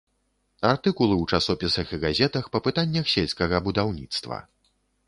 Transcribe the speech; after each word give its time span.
Артыкулы 0.69 1.15
ў 1.17 1.25
часопісах 1.35 1.87
і 1.91 2.01
газетах 2.07 2.49
па 2.57 2.65
пытаннях 2.69 3.05
сельскага 3.17 3.65
будаўніцтва. 3.71 4.37